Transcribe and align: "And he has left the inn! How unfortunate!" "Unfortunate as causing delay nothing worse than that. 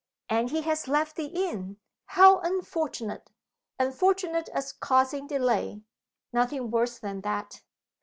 "And 0.29 0.49
he 0.49 0.63
has 0.63 0.87
left 0.87 1.15
the 1.15 1.27
inn! 1.27 1.77
How 2.07 2.39
unfortunate!" 2.39 3.29
"Unfortunate 3.77 4.49
as 4.49 4.73
causing 4.73 5.27
delay 5.27 5.83
nothing 6.33 6.71
worse 6.71 6.97
than 6.97 7.21
that. 7.21 7.61